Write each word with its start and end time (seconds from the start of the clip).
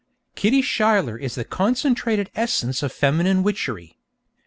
Kitty 0.33 0.63
Schuyler 0.63 1.15
is 1.15 1.35
the 1.35 1.45
concentrated 1.45 2.31
essence 2.33 2.81
of 2.81 2.91
feminine 2.91 3.43
witchery. 3.43 3.99